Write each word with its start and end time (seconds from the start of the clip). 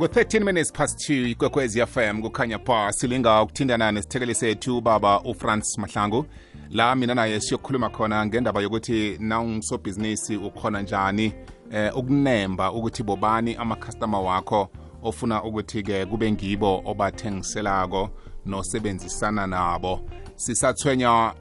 ngo-13 0.00 0.44
minutes 0.44 0.72
past 0.72 1.10
2 1.10 1.30
ikwekwezi 1.30 1.86
fm 1.86 2.22
kukhanya 2.22 2.58
pa 2.58 2.92
silinga 2.92 3.42
ukuthindana 3.42 3.92
nesithekeli 3.92 4.34
sethu 4.34 4.78
ubaba 4.78 5.20
ufrance 5.20 5.80
mahlangu. 5.80 6.26
La 6.70 6.94
mina 6.94 7.14
naye 7.14 7.40
siyokhuluma 7.40 7.90
khona 7.90 8.26
ngendaba 8.26 8.60
yokuthi 8.60 9.18
nawungusobhizinisi 9.18 10.36
ukhona 10.36 10.82
njani 10.82 11.34
eh 11.72 11.96
ukunemba 11.96 12.72
ukuthi 12.72 13.02
bobani 13.02 13.54
amacustomer 13.56 14.20
wakho 14.20 14.68
ofuna 15.02 15.44
ukuthi-ke 15.44 16.06
kube 16.06 16.32
ngibo 16.32 16.82
obathengiselako 16.84 18.10
nosebenzisana 18.46 19.46
nabo. 19.46 20.00
Sisathwenya 20.36 21.34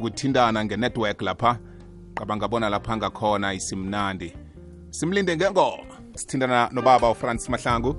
kuthindana 0.00 0.64
nge-network 0.64 1.22
lapha. 1.22 1.58
Qabanga 2.14 2.48
bona 2.48 2.68
lapha 2.68 2.96
ngakhona 2.96 3.54
isimnandi. 3.54 4.32
Simlinde 4.90 5.36
ngengoma. 5.36 5.97
Sithindana 6.18 6.68
nobaba 6.72 7.10
ufrance 7.10 7.50
mahlangu. 7.50 7.96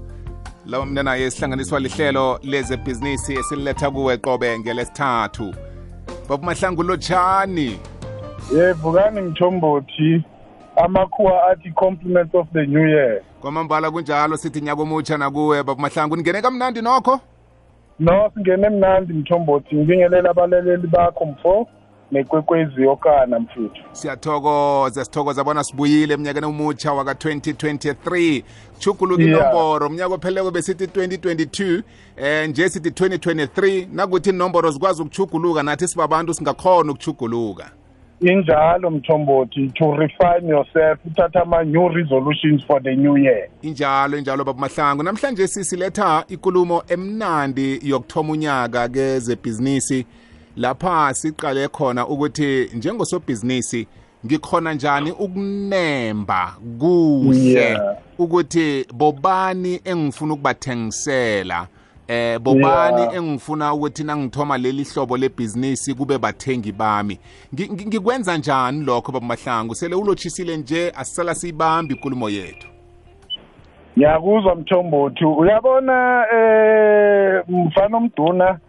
Lawa 0.66 0.86
mina 0.86 1.04
naye 1.04 1.32
sihlanganiswa 1.32 1.80
lihlelo 1.80 2.40
lezebhizinisi 2.44 3.34
esililetha 3.34 3.92
kuwe 3.92 4.18
qobe 4.18 4.60
ngelesithathu. 4.60 5.54
Baba 6.30 6.46
mahlangu 6.46 6.84
lotshani? 6.84 7.80
Yebo 8.56 8.94
kani 8.94 9.22
mthombothi 9.22 10.24
amakhuwa 10.76 11.48
athi 11.52 11.72
compliments 11.72 12.36
of 12.36 12.48
the 12.54 12.66
new 12.66 12.88
year. 12.88 13.22
Kwamambala 13.42 13.92
kunjalo 13.92 14.38
sithi 14.38 14.62
nyaka 14.62 14.82
omutsha 14.82 15.18
nakuwe 15.18 15.64
baba 15.64 15.82
mahlangu 15.82 16.16
ningene 16.16 16.42
kamnandi 16.42 16.82
nokho? 16.82 17.20
No 18.00 18.32
singene 18.34 18.70
mnandi 18.70 19.14
mthombothi 19.14 19.76
ngibingelela 19.76 20.30
abalaleli 20.30 20.88
bakho 20.88 21.26
mfo. 21.26 21.68
Nekwekwezi 22.12 22.82
yokana 22.82 23.40
mfuthu. 23.40 23.82
Siyathokoza 23.92 25.06
sithokoza. 25.06 25.44
Bona 25.44 25.64
sibuyile 25.64 26.14
emnyakeni 26.14 26.46
omutsha 26.46 26.94
waka-2023 26.94 28.44
chuguluka 28.80 29.24
Yeah. 29.24 29.40
inomboro. 29.40 29.88
Umnyaka 29.88 30.14
opheleko 30.14 30.52
besithi 30.52 30.86
2022 30.86 31.84
eh 32.18 32.50
nje 32.50 32.70
sithi 32.70 32.90
2023 32.90 33.88
nakuthi 33.94 34.30
inomboro 34.30 34.72
zikwazi 34.72 35.02
ukuchuguluka 35.02 35.64
nathi 35.64 35.88
sibabantu 35.88 36.34
singakhona 36.34 36.92
ukuchuguluka 36.92 37.72
injalo 38.22 38.92
mthombothi. 38.92 39.68
To 39.68 39.96
refine 39.96 40.50
yourself 40.50 41.00
uthatha 41.06 41.42
ama-new 41.42 41.90
resolutions 41.90 42.64
for 42.68 42.84
the 42.84 42.96
new 42.96 43.18
year. 43.18 43.48
Injalo 43.62 44.18
injalo 44.18 44.44
baba 44.46 44.60
mahlangu. 44.60 45.04
Namhlanje 45.04 45.48
sisiletha 45.48 46.24
ikulumo 46.28 46.84
emnandi 46.88 47.80
yokuthoma 47.84 48.34
unyaka 48.34 48.90
kezebhizinisi. 48.90 50.06
Lapha 50.60 51.14
siqale 51.14 51.68
khona 51.68 52.08
ukuthi 52.08 52.70
njengosobhizinisi 52.74 53.88
ngikhona 54.26 54.74
njani 54.74 55.12
ukunemba 55.12 56.54
kuhle 56.80 57.80
ukuthi 58.18 58.86
bobani 58.94 59.82
engifuna 59.86 60.34
ukubathengisela? 60.34 61.68
Eh 62.08 62.40
bobani 62.40 63.16
engifuna 63.16 63.74
ukuthi 63.74 64.04
nangithoma 64.04 64.58
leli 64.58 64.84
hlobo 64.84 65.18
lebhizinisi 65.18 65.94
kube 65.94 66.18
bathengi 66.18 66.72
bami? 66.72 67.20
Ngi- 67.54 67.72
ngi- 67.74 67.88
ngikwenza 67.88 68.38
njani 68.38 68.84
lokho 68.86 69.12
baba 69.12 69.26
mahlangu? 69.28 69.76
Sele 69.76 69.96
ulotshisile 69.96 70.58
nje 70.58 70.92
asisala 70.96 71.36
siyibambi 71.36 71.94
ikulumo 71.94 72.30
yethu. 72.30 72.68
Ngiyakuzwa 73.98 74.56
mthombothi. 74.56 75.26
Uyabona 75.26 76.26
eh 76.34 77.44
mfana 77.48 77.98
omduna 77.98 78.60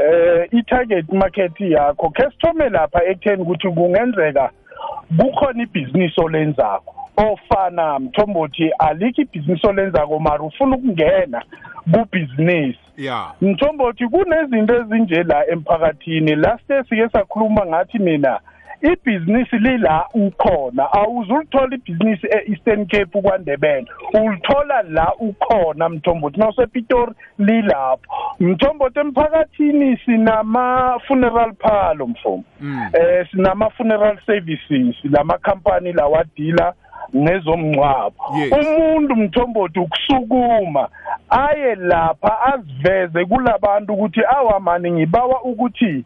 eh 0.00 0.48
i-target 0.52 1.12
market 1.12 1.60
yakho 1.60 2.10
ke 2.10 2.22
sithome 2.30 2.68
lapha 2.68 3.04
ekutheni 3.04 3.42
ukuthi 3.42 3.68
kungenzeka 3.68 4.50
kukhona 5.18 5.62
ibhizinisi 5.62 6.20
olenzako. 6.20 6.94
Ofana 7.16 7.98
mthombothi 7.98 8.70
alikho 8.78 9.22
ibhizinisi 9.22 9.66
olenzako 9.66 10.18
mara 10.18 10.42
ufuna 10.42 10.76
ukungena 10.76 11.42
kubhizinisi 11.92 12.78
ya. 12.96 13.26
Mthombothi 13.40 14.08
kunezinto 14.08 14.76
ezinje 14.76 15.22
la 15.22 15.46
emphakathini. 15.46 16.34
Last 16.34 16.70
year 16.70 16.84
sike 16.88 17.08
sakhuluma 17.08 17.66
ngathi 17.66 17.98
mina 17.98 18.40
ibhizinisi 18.82 19.58
lila 19.58 20.04
ukhona 20.14 20.92
awuzulithola 20.92 21.74
ibhizinisi 21.74 22.26
e-eastern 22.26 22.86
cape 22.86 23.22
kwandebele. 23.22 23.86
Ulithola 24.14 24.82
la 24.82 25.14
ukhona 25.14 25.88
mthombothi. 25.88 26.40
Nawusepitori 26.40 27.12
lilapho. 27.38 28.12
Mthombothi 28.40 28.98
emphakathini 28.98 29.96
sinama-funeral 29.96 31.52
phalo 31.54 32.06
mfomo 32.06 32.44
Mm. 32.60 32.90
eh 32.92 33.26
sinama-funeral 33.30 34.18
services 34.26 34.96
lamakhampani 35.04 35.92
lawadila 35.92 36.72
nezomngcwabo. 37.14 38.14
Umuntu 38.60 39.16
mthombothi 39.16 39.78
ukusukuma 39.80 40.88
aye 41.30 41.74
lapha 41.74 42.40
aziveze 42.52 43.24
kulabantu 43.24 43.92
ukuthi 43.94 44.20
awamani 44.36 44.90
ngibawa 44.90 45.42
ukuthi 45.42 46.04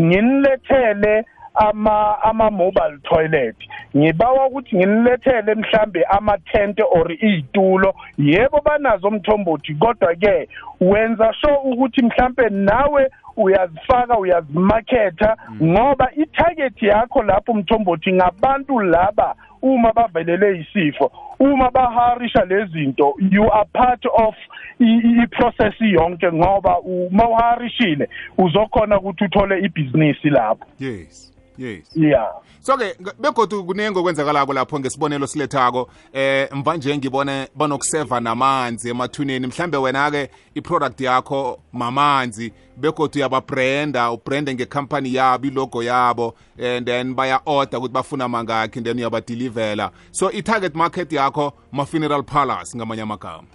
nginilethele 0.00 1.24
ama 1.56 2.22
ama 2.22 2.50
mobile 2.50 2.98
toilet. 3.02 3.56
Ngibawa 3.96 4.46
ukuthi 4.46 4.76
nginilethele 4.76 5.54
mhlambe 5.54 6.04
ama 6.04 6.38
tent 6.38 6.80
or 6.90 7.12
izitulo 7.12 7.94
yebo 8.18 8.60
banazo 8.64 9.10
mthombothi 9.10 9.74
kodwa 9.74 10.14
ke 10.14 10.48
wenza 10.80 11.32
sure 11.32 11.56
ukuthi 11.64 12.02
mhlambe 12.04 12.48
nawe 12.48 13.10
uyazifaka 13.36 14.18
uyazimaketha 14.18 15.36
ngoba 15.62 16.10
i-target 16.16 16.82
yakho 16.82 17.22
lapho 17.22 17.54
mthombothi 17.54 18.12
ngabantu 18.12 18.80
laba 18.80 19.34
uma 19.62 19.92
bavelele 19.92 20.60
isifo 20.60 21.12
uma 21.38 21.70
baharisha 21.70 22.44
lezinto 22.44 23.14
you 23.30 23.52
are 23.52 23.68
part 23.72 24.06
of 24.06 24.34
i-process 24.80 25.74
yonke 25.80 26.32
ngoba 26.32 26.78
uma 26.78 27.28
uharishile 27.28 28.08
uzokhona 28.38 28.98
ukuthi 29.00 29.24
uthole 29.24 29.58
ibhizinisi 29.58 30.30
lapho. 30.30 30.66
Yes. 30.78 31.35
Yes. 31.58 31.90
Yeah. 31.94 32.28
So-ke 32.60 32.94
ng- 33.00 33.12
begodu 33.20 33.64
kuningi 33.64 33.98
okwenzakalako 33.98 34.52
lapho 34.52 34.80
ngesibonelo 34.80 35.26
silethako 35.26 35.90
eh 36.12 36.48
mva 36.52 36.76
nje 36.76 36.96
ngibone 36.96 37.48
banokuseva 37.56 38.20
namanzi 38.20 38.90
emathuneni. 38.90 39.46
Mhlambe 39.46 39.76
wena-ke 39.76 40.30
iproduct 40.54 41.00
yakho 41.00 41.58
mamanzi 41.72 42.52
begodu 42.76 43.18
uyababranda 43.18 44.10
ubrande 44.10 44.54
ngekhampani 44.54 45.14
yabo 45.14 45.46
ilogo 45.46 45.82
yabo 45.82 46.34
and 46.58 46.86
then 46.86 47.14
baya-order 47.14 47.78
ukuthi 47.78 47.92
bafuna 47.94 48.28
mangakhi 48.28 48.80
then 48.84 48.96
uyabadilivela. 48.98 49.90
So 50.10 50.30
i-target 50.32 50.74
market 50.74 51.12
yakho 51.12 51.52
ma-funeral 51.72 52.22
palace 52.22 52.76
ngamanye 52.76 53.02
amagama. 53.02 53.46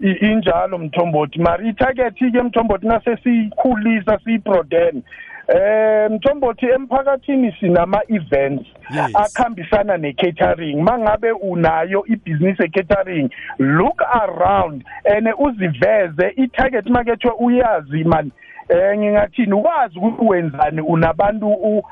I- 0.00 0.18
injalo 0.32 0.78
mthombothi 0.78 1.38
mara 1.38 1.68
i-target 1.68 2.14
ke 2.18 2.42
mthombothi 2.42 2.86
nase 2.86 3.16
siyikhulisa 3.22 4.18
siyiproden 4.24 5.02
eh 5.48 6.10
mthombothi 6.10 6.66
emphakathini 6.66 7.52
sinama 7.60 8.00
events 8.08 8.66
akhambisana 9.14 9.96
ne-catering. 9.96 10.82
Mangabe 10.82 11.32
unayo 11.32 12.04
ibhizinisi 12.06 12.62
e-catering 12.62 13.30
look 13.58 14.02
around 14.02 14.84
and 15.16 15.28
uziveze 15.38 16.32
i-target 16.36 16.86
market 16.86 17.24
uyazi 17.38 18.04
man 18.04 18.30
eh 18.68 18.98
ngingathini? 18.98 19.52
Ukwazi 19.52 19.98
ukuthi 19.98 20.24
wenzani 20.24 20.80
unabantu 20.80 21.48
u- 21.52 21.84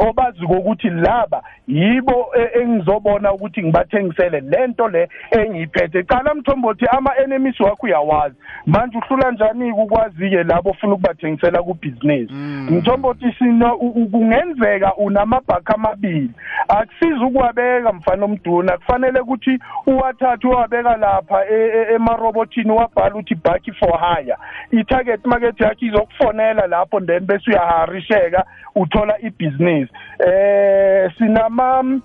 em 0.00 0.08
obazi 0.08 0.46
kokuthi 0.46 0.90
laba 0.90 1.42
yibo 1.68 2.26
e- 2.36 2.60
engizobona 2.60 3.32
ukuthi 3.32 3.62
ngibathengisele 3.62 4.40
lento 4.40 4.88
le 4.88 5.08
engiyiphethe. 5.30 6.02
Cala 6.02 6.34
mthombothi 6.34 6.86
ama-enemies 6.86 7.60
wakho 7.60 7.86
uyawazi. 7.86 8.34
Manje 8.66 8.98
uhlula 8.98 9.30
njani 9.30 9.72
ukwazi-ke 9.72 10.42
labo 10.42 10.70
ofuna 10.70 10.92
ukubathengisela 10.94 11.62
kubhizinisi? 11.62 12.32
Mthombothi 12.70 13.32
sino 13.38 13.74
u- 13.76 13.88
u- 14.02 14.08
kungenzeka 14.08 14.94
unamabhakha 14.96 15.74
amabili. 15.74 16.30
Akusizi 16.68 17.24
ukuwabeka 17.24 17.92
mfana 17.92 18.24
omduna. 18.24 18.76
Kufanele 18.78 19.20
ukuthi 19.20 19.58
uwathathe 19.86 20.46
uwabeka 20.48 20.96
lapha 20.96 21.46
e- 21.46 21.54
e- 21.74 21.94
emarobothini 21.94 22.70
wabhala 22.70 23.14
ukuthi 23.14 23.34
bhakhi 23.34 23.72
for 23.72 23.98
hire. 24.00 24.34
I-target 24.72 25.24
market 25.26 25.60
yakho 25.60 25.84
izokufonela 25.84 26.66
lapho 26.66 27.00
then 27.00 27.20
bese 27.26 27.50
uyaharisheka 27.50 28.44
uthola 28.74 29.18
ibhizinisi. 29.20 29.81
Eh 30.26 31.10
sinama 31.18 32.00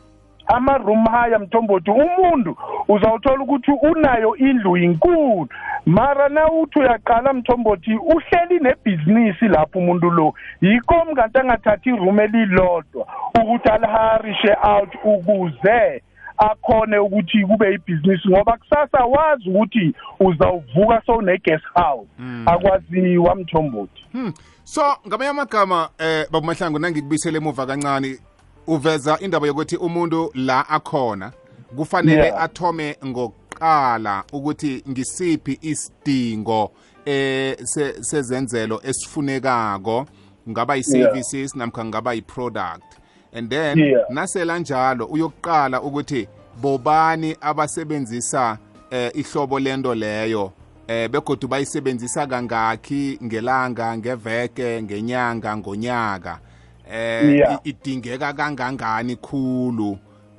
ama-room 0.48 1.06
hire 1.06 1.38
mthombothi 1.38 1.92
umuntu 1.92 2.58
uzawuthola 2.88 3.44
ukuthi 3.44 3.72
unayo 3.72 4.36
indlu 4.36 4.78
inkulu. 4.78 5.48
Mara 5.86 6.30
na 6.30 6.52
uthi 6.52 6.80
uyaqala 6.80 7.34
mthombothi 7.34 7.96
uhleli 7.96 8.60
nebhizinisi 8.60 9.48
lapho 9.48 9.80
umuntu 9.80 10.12
lo. 10.12 10.34
Yikho 10.62 11.06
mnganti 11.06 11.40
angathathi 11.40 11.90
iroom 11.90 12.20
elilodwa 12.20 13.08
ukuthi 13.42 13.70
aliharishe 13.70 14.56
out 14.64 14.96
ukuze 15.04 16.02
akhone 16.38 16.98
ukuthi 16.98 17.46
kube 17.46 17.74
ibhizinisi 17.74 18.30
ngoba 18.30 18.58
kusasa 18.58 19.06
wazi 19.06 19.50
ukuthi 19.50 19.94
uzawuvuka 20.20 21.02
sowune-guest 21.06 21.66
house. 21.74 22.08
Akwaziwa 22.46 23.36
mthombothi. 23.36 24.06
Hmm. 24.12 24.34
So 24.70 24.82
ngamanye 25.08 25.30
amagama 25.30 25.90
eh 25.98 26.26
baba 26.32 26.46
Mahlangu 26.48 26.80
nangikubisele 26.80 27.38
emuva 27.38 27.66
kancane 27.66 28.20
uveza 28.68 29.18
indaba 29.20 29.48
yokuthi 29.48 29.76
umuntu 29.78 30.32
la 30.36 30.70
akhona 30.70 31.32
kufanele 31.76 32.24
Yeah. 32.24 32.42
athome 32.44 32.98
uyoqala 33.04 34.24
ukuthi 34.34 34.84
ngisiphi 34.90 35.60
isidingo 35.62 36.72
eh 37.06 37.58
se- 37.64 38.04
sezenzelo 38.04 38.82
esifunekako 38.84 40.06
ngaba 40.50 40.76
yi-services 40.76 41.56
namkha 41.56 41.86
ngaba 41.86 42.14
yi-product 42.14 42.84
and 43.34 43.50
then 43.50 43.80
Yeah. 43.80 44.06
nasela 44.10 44.60
njalo 44.60 45.06
uyokuqala 45.06 45.82
ukuthi 45.82 46.28
bobani 46.62 47.38
abasebenzisa 47.42 48.58
eh, 48.92 49.12
ihlobo 49.16 49.60
lento 49.60 49.96
leyo 49.96 50.52
eh 50.88 51.10
begodu 51.10 51.48
bayisebenzisa 51.48 52.28
kangakhi 52.28 53.20
ngelanga 53.24 53.98
ngeveke 53.98 54.84
ngenyanga 54.84 55.58
ngonyaka 55.58 56.40
eh 56.92 57.36
Yeah. 57.36 57.60
i- 57.64 57.70
idingeka 57.70 58.34
kangangani 58.34 59.16
khulu 59.16 59.98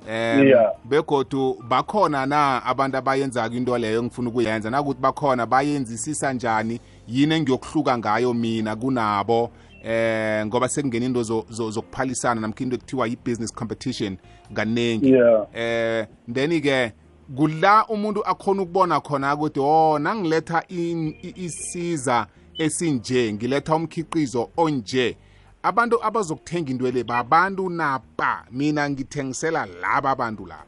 em 0.08 0.46
Yeah. 0.46 0.72
begodu 0.84 1.56
bakhona 1.68 2.26
na 2.26 2.64
abantu 2.64 2.96
abayenzaka 2.96 3.54
into 3.56 3.78
leyo 3.78 4.02
ngifuna 4.02 4.28
ukuyenza 4.28 4.70
nakuthi 4.70 5.00
bakhona 5.00 5.46
bayenzisisa 5.46 6.32
njani 6.32 6.80
yini 7.08 7.34
engiyokuhluka 7.34 7.98
ngayo 7.98 8.34
mina 8.34 8.76
kunabo 8.76 9.50
eh 9.84 10.46
ngoba 10.46 10.68
sekungena 10.68 11.06
into 11.06 11.20
zo- 11.22 11.44
zo- 11.50 11.70
zokuphalisana 11.70 12.40
namkha 12.40 12.64
into 12.64 12.76
ekuthiwa 12.76 13.06
yi-business 13.06 13.52
competition 13.54 14.16
kaningi 14.54 15.10
Yeah. 15.12 15.46
eh 15.54 16.06
then 16.32 16.60
ke 16.60 16.92
kula 17.36 17.86
umuntu 17.86 18.22
akhona 18.26 18.62
ukubona 18.62 19.00
khona 19.00 19.34
ukuthi 19.34 19.60
oh 19.60 19.98
nangiletha 19.98 20.62
in- 20.68 21.14
i- 21.22 21.34
isiza 21.44 22.26
esinje 22.58 23.32
ngiletha 23.32 23.76
umkhiqizo 23.76 24.48
onje. 24.56 25.16
Abantu 25.62 26.04
abazokuthenga 26.04 26.70
into 26.70 26.90
le 26.90 27.04
babantu 27.04 27.70
napa? 27.70 28.44
Mina 28.50 28.90
ngithengisela 28.90 29.66
laba 29.66 30.10
abantu 30.10 30.46
laba. 30.46 30.64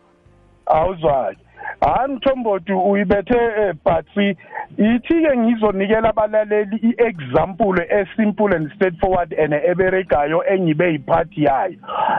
Awuzwaki 0.67 1.41
hayi 1.81 2.13
mthombothi 2.15 2.73
uyibethe 2.73 3.35
eh, 3.35 3.75
batsi 4.77 4.95
ithi-ke 4.95 5.37
ngizonikela 5.37 6.09
abalaleli 6.09 6.77
i-example 6.77 7.81
esimple 7.89 8.57
and 8.57 8.71
straightforward 8.75 9.33
and 9.33 9.53
eberegayo 9.53 10.45
engibe 10.45 10.93
yiphathi 10.93 11.45
yayo. 11.45 11.77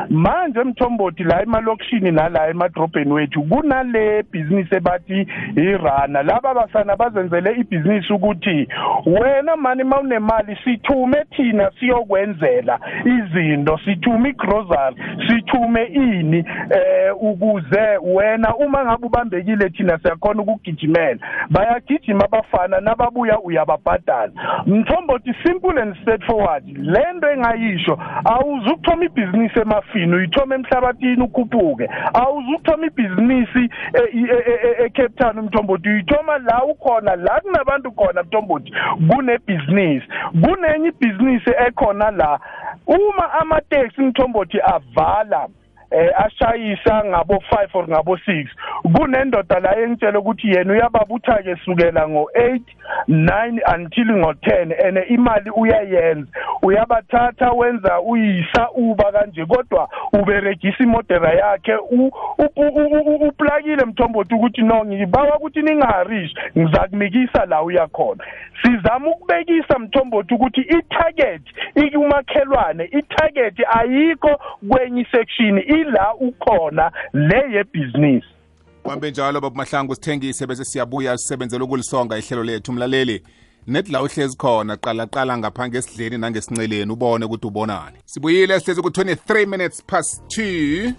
Manje 0.09 0.63
mthombothi 0.63 1.23
la 1.23 1.41
emalokishini 1.41 2.11
nala 2.11 2.49
emadrobheni 2.49 3.13
wethu 3.13 3.43
kunale 3.43 4.23
bhizinisi 4.23 4.75
ebathi 4.75 5.27
irana. 5.55 6.23
Laba 6.23 6.53
basana 6.53 6.95
bazenzele 6.95 7.51
ibhizinisi 7.51 8.13
ukuthi 8.13 8.67
wena 9.05 9.55
mani 9.55 9.83
ma 9.83 9.99
unemali 9.99 10.57
sithume 10.63 11.25
thina 11.35 11.71
siyokwenzela 11.79 12.79
izinto 13.05 13.79
sithume 13.85 14.29
igrosary 14.29 14.95
sithume 15.27 15.83
ini 15.83 16.37
eh 16.69 17.13
ukuze 17.21 17.97
wena 18.03 18.55
uma 18.55 18.85
ngabe 18.85 19.05
ubambekile 19.05 19.69
thina 19.69 19.97
siyakhona 19.97 20.41
ukugijimela. 20.41 21.19
Bayagijima 21.49 22.27
abafana 22.41 22.79
nababuya 22.81 23.39
uyababhadala. 23.39 24.31
Mthombothi 24.65 25.33
simple 25.45 25.77
and 25.81 25.95
straightforward. 26.01 26.63
Lento 26.77 27.29
engayisho 27.31 27.97
awuzukuthoma 28.25 29.05
ibhizinisi 29.05 29.59
emafini 29.59 30.15
uyithoma 30.15 30.55
emhlabathini 30.55 31.21
ukhuphuke. 31.23 31.89
Awuzukuthoma 32.13 32.85
ibhizinisi 32.85 33.69
e- 33.93 34.17
e- 34.17 34.61
e- 34.79 34.85
eCape 34.85 35.09
Town 35.15 35.41
mthombothi. 35.41 35.89
Uyithoma 35.89 36.37
la 36.37 36.63
ukhona 36.63 37.15
la 37.15 37.39
kunabantu 37.41 37.91
khona 37.91 38.23
mthombothi. 38.23 38.73
Kunebhizinisi. 39.09 40.07
Kunenye 40.41 40.87
ibhizinisi 40.87 41.49
ekhona 41.67 42.11
la. 42.11 42.39
Uma 42.87 43.33
amateksi 43.33 44.01
mthombothi 44.01 44.59
avala 44.61 45.47
eh 45.91 46.09
ashayisa 46.17 47.03
ngabo 47.05 47.35
5 47.35 47.67
or 47.73 47.87
ngabo 47.87 48.15
6 48.17 48.47
kunendoda 48.83 49.59
la 49.59 49.79
engitshela 49.79 50.19
ukuthi 50.19 50.47
yena 50.49 50.73
uyababutha 50.73 51.43
ke 51.43 51.55
sukela 51.65 52.07
ngo8 52.07 52.61
9 53.09 53.75
until 53.75 54.07
ngo10 54.07 54.87
ene 54.87 55.01
imali 55.01 55.49
uyayenza. 55.49 56.27
Uyabathatha 56.63 57.51
wenza 57.51 57.99
uyisa 58.01 58.69
uba 58.75 59.11
kanje 59.11 59.45
kodwa 59.45 59.89
uberegisa 60.13 60.83
imodera 60.83 61.33
yakhe. 61.33 61.75
U- 61.75 62.11
u- 62.37 62.51
u- 62.55 63.01
u- 63.01 63.27
uplakile 63.27 63.85
mthombothi 63.85 64.35
ukuthi 64.35 64.61
no 64.61 64.85
ngibawa 64.85 65.37
ukuthi 65.37 65.61
ningaharishi 65.61 66.35
ngizakunikisa 66.57 67.45
la 67.45 67.63
uyakhona 67.63 68.23
sizama 68.61 69.07
ukubekisa 69.07 69.79
mthombothi 69.79 70.33
ukuthi 70.33 70.61
i-target 70.61 71.41
ikumakhelwane 71.75 72.83
i-target 72.83 73.55
ayikho 73.79 74.39
kwenye 74.69 75.05
section 75.11 75.57
ila 75.57 76.13
ukhona 76.15 76.91
le 77.13 77.43
yebhizinisi 77.51 78.40
kwambe 78.83 79.11
njalo 79.11 79.41
baba 79.41 79.55
mahlangu 79.55 79.95
sithengise 79.95 80.47
bese 80.47 80.65
siyabuya 80.65 81.17
sisebenzele 81.17 81.63
ukulisonga 81.63 82.17
ihlelo 82.17 82.43
lethu. 82.43 82.73
Mlaleli 82.73 83.23
nethi 83.67 83.91
la 83.91 84.03
uhlezi 84.03 84.37
khona. 84.37 84.77
Qala 84.77 85.07
qala 85.07 85.37
ngaphange 85.37 85.77
esidleni 85.77 86.17
nangesinceleni. 86.17 86.91
Ubone 86.91 87.25
ukuthi 87.25 87.47
ubonani. 87.47 87.97
Sibuyile 88.05 88.59
sihlezi 88.59 88.81
ku-23 88.81 89.47
minutes 89.47 89.83
past 89.87 90.21
2 90.37 90.93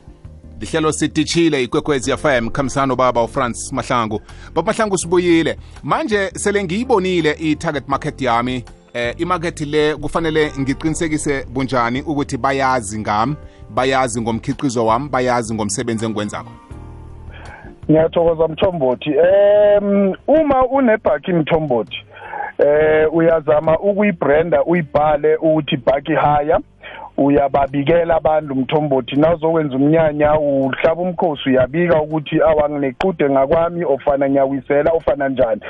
lihlelo 0.60 0.92
sitishile 0.92 1.62
ikwekwezi 1.62 2.16
fm 2.16 2.50
khamisano 2.50 2.96
baba 2.96 3.22
ufrance 3.22 3.74
mahlangu. 3.74 4.20
Baba 4.54 4.72
mahlangu 4.72 4.98
sibuyile. 4.98 5.58
Manje 5.82 6.30
sele 6.30 6.64
ngiyibonile 6.64 7.36
i-target 7.40 7.88
market 7.88 8.20
yami. 8.22 8.64
Eh 8.94 9.14
imarket 9.18 9.60
le 9.60 9.96
kufanele 9.96 10.52
ngiqinisekise 10.58 11.44
bunjani 11.44 12.02
ukuthi 12.02 12.36
bayazi 12.36 12.98
ngami 12.98 13.36
bayazi 13.74 14.20
ngomkhiqizo 14.20 14.86
wami 14.86 15.08
bayazi 15.08 15.54
ngomsebenzi 15.54 16.04
engiwenzako 16.04 16.50
ngiyathokoza 17.90 18.48
mthombothi. 18.48 19.10
Em 19.10 20.14
uma 20.26 20.66
unebhaki 20.66 21.32
mthombothi 21.32 22.04
eh 22.58 23.14
uyazama 23.14 23.78
ukuyibranda 23.78 24.64
uyibhale 24.64 25.36
ukuthi 25.36 25.76
bhaki 25.76 26.14
haya 26.14 26.60
uyababikela 27.16 28.16
abantu 28.16 28.54
mthombothi 28.54 29.16
nawuzokwenza 29.16 29.76
umnyanya 29.76 30.38
uhlaba 30.38 31.02
umkhosi 31.02 31.48
uyabika 31.48 32.02
ukuthi 32.02 32.40
awanginequde 32.42 33.30
ngakwami 33.30 33.84
ofana 33.84 34.28
ngiyawisela 34.30 34.92
ofana 34.92 35.28
njani. 35.28 35.60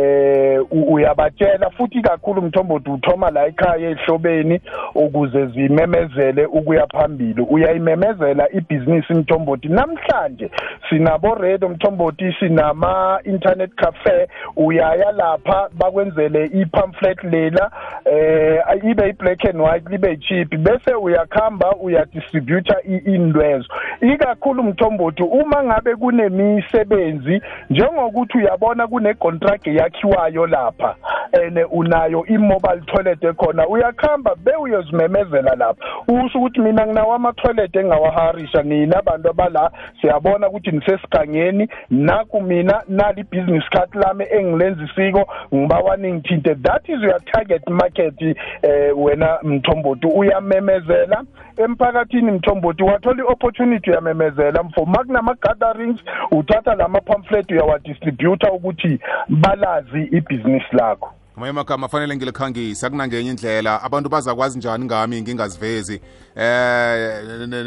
Eh 0.00 0.60
u- 0.70 0.92
uyabatshela 0.94 1.70
futhi 1.70 2.02
kakhulu 2.02 2.42
mthombothi 2.42 2.90
uthoma 2.90 3.30
la 3.30 3.46
ekhaya 3.46 3.90
ehlobeni 3.90 4.60
ukuze 4.94 5.46
zimemezele 5.46 6.46
ukuya 6.46 6.86
phambili. 6.86 7.42
Uyayimemezela 7.50 8.48
ibhizinisi 8.52 9.12
mthombothi. 9.14 9.68
Namhlanje 9.68 10.50
sinabo 10.88 11.34
redo 11.34 11.68
mthombothi 11.68 12.34
sinama 12.40 13.20
internet 13.24 13.70
cafe. 13.74 14.28
Uyaya 14.56 15.12
lapha 15.12 15.68
bakwenzele 15.78 16.44
i-pamphlet 16.46 17.24
lela 17.24 17.70
eh 18.04 18.60
ibe 18.84 19.08
i-black 19.08 19.44
and 19.44 19.60
white 19.60 19.90
libe 19.90 20.16
cheap 20.16 20.56
bese 20.56 20.94
uyakhamba 20.94 21.76
uyadistributor 21.76 22.76
indwezo 23.06 23.68
ikakhulu 24.00 24.62
mthombothi 24.62 25.22
uma 25.22 25.64
ngabe 25.64 25.96
kunemisebenzi 25.96 27.42
njengokuthi 27.70 28.38
uyabona 28.38 28.86
kune 28.86 29.14
contract 29.14 29.66
yakhiwayo 29.66 30.46
lapha 30.46 30.96
ene 31.32 31.64
unayo 31.64 32.24
i-mobile 32.26 32.80
toilet 32.86 33.24
ekhona 33.24 33.68
uyakhamba 33.68 34.34
be 34.34 34.52
uyozimemezela 34.56 35.54
lapha. 35.54 35.84
Usho 36.08 36.38
ukuthi 36.38 36.60
mina 36.60 36.86
nginawo 36.86 37.14
ama-toilet 37.14 37.76
engawaharisha 37.76 38.62
nina 38.62 38.98
abantu 38.98 39.30
abala 39.30 39.70
siyabona 40.00 40.48
ukuthi 40.48 40.70
nisesigangeni. 40.70 41.68
Naku 41.90 42.40
mina 42.40 42.82
nali 42.88 43.22
business 43.22 43.64
card 43.70 43.94
lami 43.94 44.24
engilenza 44.30 44.84
isiko 44.84 45.28
ngibawa 45.54 45.96
ningithinte 45.96 46.54
that 46.54 46.88
is 46.88 47.02
your 47.02 47.20
target 47.32 47.68
market 47.68 48.22
eh 48.62 48.92
wena 48.96 49.38
mthombothi 49.42 50.06
uyamemezela. 50.06 51.24
Emphakathini 51.56 52.32
mthombothi 52.32 52.82
wathola 52.82 53.22
i-opportunity 53.22 53.90
uyamemezela. 53.90 54.62
Mfo 54.62 54.84
makunama-gatherings 54.84 56.00
uthatha 56.30 56.74
lama-pamphlet 56.74 57.50
uyawadistributa 57.50 58.52
ukuthi 58.52 59.00
balazi 59.28 60.02
ibhizinisi 60.02 60.76
lakho. 60.76 61.12
Amanye 61.40 61.50
amagama 61.50 61.86
afanele 61.86 62.16
ngilikhangisa 62.16 62.86
akunangenye 62.86 63.30
indlela. 63.30 63.82
Abantu 63.82 64.08
bazakwazi 64.08 64.58
njani 64.58 64.84
ngami? 64.84 65.22
Ngingazivezi. 65.22 66.00
Eh 66.36 67.22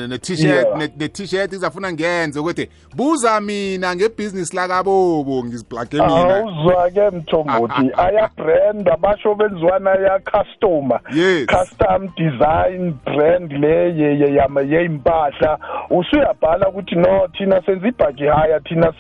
ne-t-shirt 0.07 0.39
Yeah. 0.67 0.77
ne- 0.77 0.93
ne-t-shirt 0.97 1.53
izafuna 1.53 1.91
ngenze 1.93 2.39
ukuthi 2.39 2.69
buza 2.95 3.41
mina 3.41 3.95
ngebhizinisi 3.95 4.55
lakabobo 4.55 5.43
ngiziplage 5.45 5.97
mina. 5.97 6.37
Awuzwa-ke 6.37 7.09
mthombothi. 7.17 7.91
Ayabranda 7.97 8.97
basho 8.97 9.35
benziwana 9.35 9.89
ya-customer. 9.91 10.99
Yes. 11.13 11.45
custom 11.47 12.07
design 12.17 12.93
brand 13.05 13.51
le 13.51 13.93
ye- 13.97 14.19
ye- 14.19 14.35
yama- 14.35 14.61
yey'mpahla 14.61 15.57
usuyabhala 15.89 16.69
ukuthi 16.69 16.95
no 16.95 17.27
thina 17.37 17.61
senza 17.65 17.87
ibhaji 17.87 18.23
haya 18.25 18.59
thina 18.59 18.93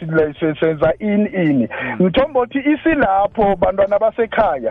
senza 0.59 0.93
in 0.99 1.27
in. 1.33 1.67
Mthombothi 1.99 2.59
isilapho 2.59 3.55
bantwana 3.55 3.99
basekhaya. 3.99 4.62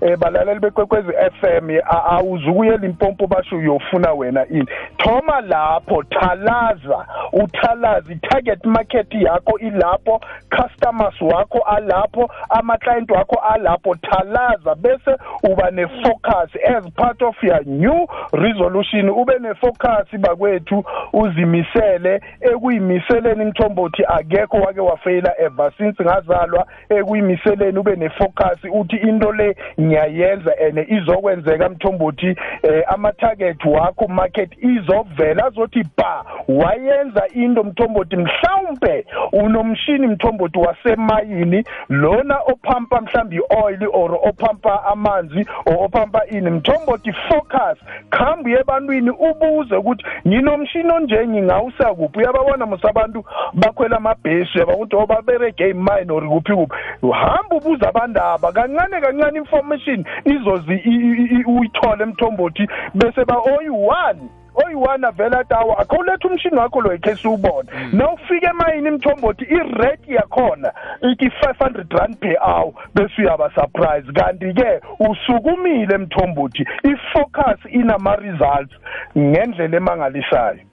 Eh 0.00 0.16
balaleli 0.18 0.60
bekwekwezi 0.60 1.12
FM 1.12 1.70
awuzukuye 2.10 2.76
limpompo 2.76 3.26
basho 3.26 3.56
uyofuna 3.56 4.12
wena 4.12 4.46
ini. 4.48 4.66
Thoma 4.96 5.40
lapho 5.40 6.02
thalaza 6.02 7.06
uthalaza 7.32 8.12
i-target 8.12 8.64
market 8.64 9.14
yakho 9.14 9.58
ilapho 9.58 10.20
customers 10.56 11.20
wakho 11.20 11.58
alapho 11.58 12.30
ama 12.50 12.78
client 12.78 13.10
wakho 13.10 13.36
alapho 13.40 13.94
thalaza 13.94 14.74
bese 14.74 15.16
uba 15.42 15.70
ne 15.70 15.86
focus 15.86 16.50
as 16.76 16.84
part 16.96 17.22
of 17.22 17.34
your 17.42 17.60
new 17.66 18.06
resolution. 18.32 19.08
Ube 19.10 19.38
ne 19.40 19.54
focus 19.54 20.06
bakwethu 20.20 20.84
uzimisele 21.12 22.20
ekuyimiseleni 22.40 23.44
mthombothi 23.44 24.04
akekho 24.08 24.56
wake 24.56 24.80
wafeyila 24.80 25.34
ever 25.40 25.72
since 25.78 26.02
ngazalwa 26.02 26.66
ekuyimiseleni 26.88 27.78
ube 27.78 27.96
ne 27.96 28.08
focus 28.08 28.58
uthi 28.72 28.96
into 28.96 29.29
le 29.32 29.56
ngiyayenza 29.80 30.56
ene 30.60 30.86
izokwenzeka 30.88 31.68
mthombothi 31.68 32.36
eh, 32.62 32.82
ama 32.86 33.12
target 33.12 33.64
wakho 33.64 34.08
market 34.08 34.50
izovela 34.62 35.46
azothi 35.46 35.84
ba 35.96 36.24
wayenza 36.48 37.22
into 37.34 37.64
mthombothi 37.64 38.16
mhlawumbe 38.16 39.06
unomshini 39.32 40.06
mthombothi 40.06 40.58
wasemayini 40.58 41.64
lona 41.88 42.38
ophampa 42.46 43.00
mhlambi 43.00 43.36
ioil 43.36 43.88
or 43.92 44.18
ophampa 44.28 44.84
amanzi 44.84 45.46
or 45.66 45.84
ophampa 45.84 46.26
ini. 46.30 46.50
Mthombothi 46.50 47.12
focus 47.12 47.78
khamba 48.10 48.50
ebantwini 48.50 49.10
ubuze 49.10 49.76
ukuthi 49.76 50.04
nginomshini 50.28 50.92
onje 50.92 51.26
ngingawusa 51.28 51.94
kuphi? 51.94 52.18
Uyababona 52.18 52.66
musabantu 52.66 53.24
bakhwela 53.54 53.96
amabhesi 53.96 54.58
yabakuthi 54.58 54.96
obaberege 54.96 55.68
imine 55.68 56.10
or 56.12 56.28
kuphi 56.28 56.54
kuphi. 56.54 56.76
Hamba 57.12 57.56
ubuza 57.56 57.88
abandaba 57.88 58.52
kancane 58.52 59.00
kancane 59.00 59.19
information 59.36 60.04
izozi 60.24 60.76
uyithole 61.46 62.04
mthombothi 62.04 62.68
bese 62.94 63.24
ba 63.24 63.36
oyi-one 63.36 64.20
oyi-one 64.54 65.06
avela 65.06 65.44
tawo 65.44 65.72
akhawuletha 65.74 66.28
umshini 66.28 66.56
wakho 66.56 66.80
lo 66.80 66.92
ekhe 66.92 67.16
siwubona 67.16 67.68
nawufika 67.92 68.50
emayini 68.50 68.88
imthombothi 68.88 69.44
irate 69.44 70.14
yakhona 70.14 70.72
ithi 71.12 71.26
500 71.26 71.98
rand 71.98 72.16
per 72.16 72.36
hour 72.40 72.72
bese 72.94 73.22
uyaba 73.22 73.50
surprise. 73.54 74.12
Kanti-ke 74.12 74.80
usukumile 74.98 75.98
mthombothi 75.98 76.66
i-focus 76.84 77.58
inama-results 77.70 78.74
ngendlela 79.18 79.76
emangalisayo. 79.76 80.69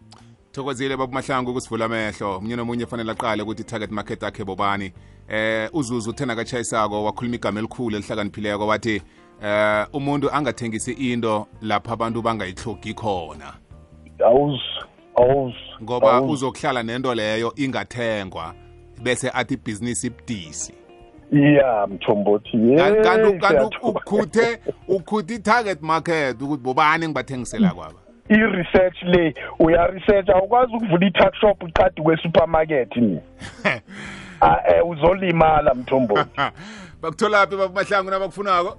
Thokozile 0.58 0.98
baba 0.98 1.14
mahlangu 1.14 1.54
kusivula 1.54 1.86
amehlo. 1.86 2.42
Munye 2.42 2.56
nomunye 2.56 2.86
fanele 2.86 3.12
aqale 3.12 3.44
ukuthi 3.44 3.62
i-target 3.62 3.92
market 3.92 4.24
akhe 4.24 4.44
bobani. 4.44 4.92
Eh 5.30 5.70
uzuzu 5.74 6.10
uthena 6.10 6.36
kachayisako 6.36 7.04
wakhuluma 7.04 7.36
igama 7.36 7.60
elikhulu 7.60 7.96
elihlakaniphileko 7.96 8.68
wathi 8.68 9.02
eh 9.44 9.86
umuntu 9.94 10.32
angathengisi 10.32 10.92
into 10.92 11.48
lapha 11.62 11.94
abantu 11.94 12.22
bangayihlogi 12.22 12.94
khona. 12.94 13.54
Awuz 14.26 14.60
awuz 15.16 15.54
ngoba 15.84 16.22
uzokuhlala 16.22 16.84
nento 16.84 17.16
leyo 17.16 17.54
ingathengwa 17.56 18.54
bese 19.04 19.30
athi 19.30 19.54
ibhizinisi 19.54 20.08
ibudisi. 20.08 20.74
Ya 21.32 21.88
mthombothi 21.88 22.76
kanti 22.78 23.40
kanti 23.40 23.78
ukhuthe 23.84 24.60
ukhuthe 24.88 25.36
i-target 25.36 25.82
market 25.82 26.42
ukuthi 26.42 26.64
bobani 26.64 27.06
engibathengisela 27.06 27.70
kwaba? 27.70 28.07
I-research 28.30 29.04
le 29.04 29.34
uya-research 29.60 30.30
awukwazi 30.30 30.76
ukuvula 30.76 31.08
i-tuck 31.08 31.36
shop 31.36 31.64
uqadi 31.64 32.02
kwe-supermarket 32.02 32.96
ni? 32.96 33.20
Eh 34.42 34.88
uzolimala 34.88 35.74
mthombothi. 35.74 36.42
Bakutholaphi 37.02 37.56
babamahlangu 37.56 38.12
nabakufunako? 38.12 38.78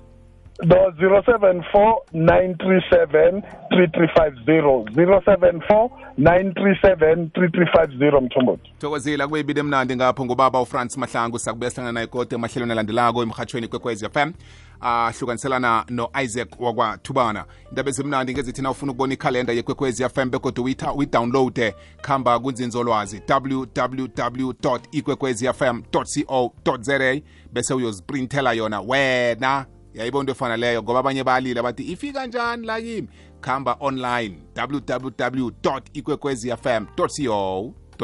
No 0.62 0.90
074 0.90 1.96
937 2.14 3.42
3350 3.70 4.90
074 4.94 5.90
937 6.18 7.30
3350 7.30 8.20
mthombothi. 8.20 8.72
Thokozile 8.78 9.24
akubeyibile 9.24 9.60
emnandi 9.60 9.96
ngapho 9.96 10.24
ngubaba 10.24 10.60
ufrance 10.60 11.00
mahlangu. 11.00 11.38
Sakubuya 11.38 11.70
sihlangana 11.70 11.92
naye 11.92 12.06
kodwa 12.06 12.38
emahlelweni 12.38 12.72
alandelako 12.72 13.22
emhathweni 13.22 13.68
kwekwez 13.68 14.04
fm 14.04 14.32
ahlukaniselana 14.80 15.84
no-isaac 15.88 16.60
wakwathubana 16.60 17.44
indaba 17.70 17.90
ezimnandi 17.90 18.32
ngezithi 18.32 18.62
na 18.62 18.70
ufuna 18.70 18.92
ukubona 18.92 19.14
ikhalenda 19.14 19.52
yekwekwezi 19.52 20.08
fm 20.08 20.30
begodwa 20.30 20.64
uyidownloade 20.94 21.74
khamba 22.00 22.38
kunzinzolwazi 22.38 23.22
www 23.28 24.52
ikwekwezi 24.92 25.52
fm 25.52 25.82
co 25.92 26.78
za 26.80 27.20
bese 27.52 27.74
uyoziprintela 27.74 28.52
yona 28.52 28.80
wena. 28.80 29.66
Yayibona 29.94 30.20
into 30.20 30.32
efana 30.32 30.56
leyo 30.56 30.82
ngoba 30.82 30.98
abanye 30.98 31.24
balile 31.24 31.62
bathi 31.62 31.82
ifika 31.82 32.26
njani 32.26 32.66
la 32.66 32.80
kimi? 32.80 33.08
Khamba 33.40 33.76
online 33.80 34.38
www 34.56 35.50
ikwekwezi 35.92 36.50
fm 36.56 36.86
co 36.96 37.08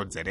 za 0.08 0.22